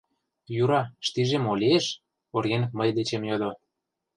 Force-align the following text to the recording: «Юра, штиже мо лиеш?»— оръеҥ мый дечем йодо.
«Юра, 0.61 0.81
штиже 1.05 1.37
мо 1.45 1.53
лиеш?»— 1.61 1.85
оръеҥ 2.35 2.63
мый 2.77 2.89
дечем 2.97 3.23
йодо. 3.29 3.51